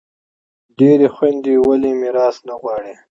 ډیری 0.77 1.07
خویندي 1.15 1.55
ولي 1.65 1.91
میراث 2.01 2.35
نه 2.47 2.53
غواړي؟ 2.61 2.93